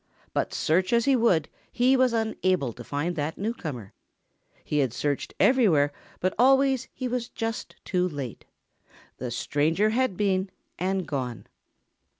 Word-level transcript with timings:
But 0.33 0.51
search 0.51 0.93
as 0.93 1.05
he 1.05 1.15
would, 1.15 1.47
he 1.71 1.95
was 1.95 2.11
unable 2.11 2.73
to 2.73 2.83
find 2.83 3.15
that 3.15 3.37
newcomer. 3.37 3.93
He 4.63 4.79
had 4.79 4.93
searched 4.93 5.35
everywhere 5.39 5.91
but 6.19 6.33
always 6.39 6.87
he 6.91 7.07
was 7.07 7.29
just 7.29 7.75
too 7.85 8.09
late. 8.09 8.45
The 9.17 9.29
stranger 9.29 9.91
had 9.91 10.17
been 10.17 10.49
and 10.79 11.07
gone. 11.07 11.45